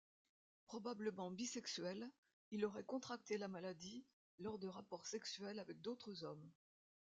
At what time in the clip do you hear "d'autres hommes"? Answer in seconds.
5.81-6.49